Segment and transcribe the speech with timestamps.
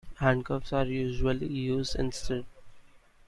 [0.15, 2.45] Handcuffs are usually used instead.